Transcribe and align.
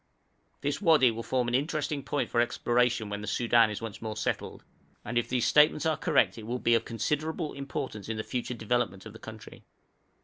This 0.61 0.81
wadi 0.81 1.11
will 1.11 1.21
form 1.21 1.47
an 1.47 1.53
interesting 1.53 2.01
point 2.01 2.31
for 2.31 2.41
exploration 2.41 3.07
when 3.07 3.21
the 3.21 3.27
Soudan 3.27 3.69
is 3.69 3.83
once 3.83 4.01
more 4.01 4.17
settled, 4.17 4.63
and 5.05 5.15
if 5.15 5.29
these 5.29 5.45
statements 5.45 5.85
are 5.85 5.95
correct 5.95 6.39
it 6.39 6.47
will 6.47 6.57
be 6.57 6.73
of 6.73 6.85
considerable 6.85 7.53
importance 7.53 8.09
in 8.09 8.17
the 8.17 8.23
future 8.23 8.55
development 8.55 9.05
of 9.05 9.13
the 9.13 9.19
country. 9.19 9.61